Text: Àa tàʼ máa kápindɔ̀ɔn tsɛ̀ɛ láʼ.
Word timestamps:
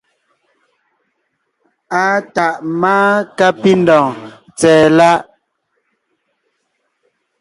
Àa 2.01 2.17
tàʼ 2.35 2.55
máa 2.81 3.11
kápindɔ̀ɔn 3.37 4.11
tsɛ̀ɛ 4.57 4.85
láʼ. 4.97 5.19